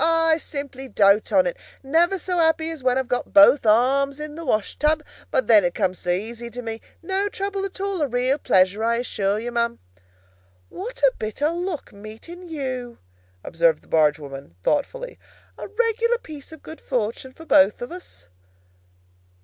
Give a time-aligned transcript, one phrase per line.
[0.03, 1.57] "I simply dote on it.
[1.83, 5.03] Never so happy as when I've got both arms in the wash tub.
[5.29, 6.81] But, then, it comes so easy to me!
[7.03, 8.01] No trouble at all!
[8.01, 9.77] A real pleasure, I assure you, ma'am!"
[10.69, 12.97] "What a bit of luck, meeting you!"
[13.43, 15.19] observed the barge woman, thoughtfully.
[15.55, 18.27] "A regular piece of good fortune for both of us!"